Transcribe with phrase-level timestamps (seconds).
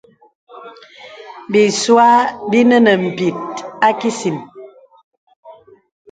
[1.51, 2.09] Bìsua
[2.49, 3.37] bìnə nə̀ m̀bìt
[3.87, 4.37] a kìsìn.